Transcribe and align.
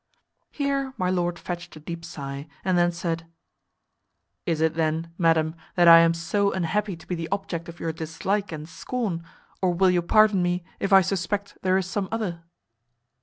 Here 0.49 0.95
my 0.97 1.11
lord 1.11 1.37
fetched 1.37 1.75
a 1.75 1.79
deep 1.79 2.03
sigh, 2.03 2.47
and 2.65 2.75
then 2.75 2.91
said 2.91 3.27
"Is 4.47 4.59
it 4.59 4.73
then, 4.73 5.13
madam, 5.19 5.53
that 5.75 5.87
I 5.87 5.99
am 5.99 6.15
so 6.15 6.51
unhappy 6.51 6.95
to 6.95 7.05
be 7.05 7.13
the 7.13 7.29
object 7.31 7.69
of 7.69 7.79
your 7.79 7.93
dislike 7.93 8.51
and 8.51 8.67
scorn; 8.67 9.23
or 9.61 9.75
will 9.75 9.91
you 9.91 10.01
pardon 10.01 10.41
me 10.41 10.63
if 10.79 10.91
I 10.91 11.01
suspect 11.01 11.59
there 11.61 11.77
is 11.77 11.85
some 11.85 12.09
other?" 12.11 12.41